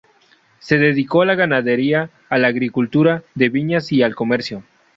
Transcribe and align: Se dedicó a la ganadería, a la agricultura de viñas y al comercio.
Se 0.57 0.79
dedicó 0.79 1.21
a 1.21 1.27
la 1.27 1.35
ganadería, 1.35 2.09
a 2.29 2.39
la 2.39 2.47
agricultura 2.47 3.21
de 3.35 3.49
viñas 3.49 3.91
y 3.91 4.01
al 4.01 4.15
comercio. 4.15 4.63